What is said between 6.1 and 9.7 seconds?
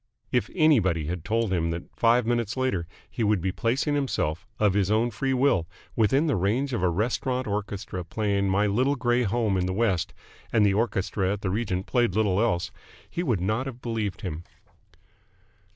the range of a restaurant orchestra playing "My Little Grey Home in